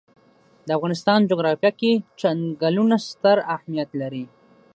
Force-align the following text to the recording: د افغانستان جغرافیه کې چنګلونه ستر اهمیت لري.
د 0.67 0.69
افغانستان 0.77 1.19
جغرافیه 1.31 1.71
کې 1.79 1.91
چنګلونه 2.19 2.95
ستر 3.09 3.37
اهمیت 3.55 3.89
لري. 4.01 4.25